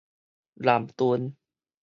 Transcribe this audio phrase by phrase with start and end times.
[0.55, 1.35] 南屯